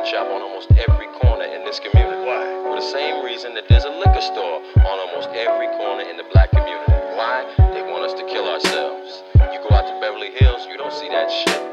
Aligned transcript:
pawn 0.00 0.10
shop 0.10 0.26
on 0.28 0.42
almost 0.42 0.70
every 0.88 1.06
corner 1.20 1.44
in 1.44 1.64
this 1.64 1.78
community. 1.78 2.24
Why? 2.24 2.44
For 2.64 2.76
the 2.76 2.90
same 2.92 3.24
reason 3.24 3.54
that 3.54 3.68
there's 3.68 3.84
a 3.84 3.90
liquor 3.90 4.20
store 4.20 4.62
on 4.76 4.98
almost 5.08 5.28
every 5.30 5.66
corner 5.76 6.08
in 6.08 6.16
the 6.16 6.24
black 6.32 6.50
community. 6.50 6.92
Why? 7.16 7.44
They 7.74 7.82
want 7.82 8.04
us 8.04 8.14
to 8.14 8.26
kill 8.26 8.48
ourselves. 8.48 9.22
You 9.34 9.60
go 9.68 9.74
out 9.74 9.86
to 9.86 10.00
Beverly 10.00 10.30
Hills, 10.38 10.66
you 10.68 10.78
don't 10.78 10.92
see 10.92 11.08
that 11.08 11.30
shit. 11.30 11.69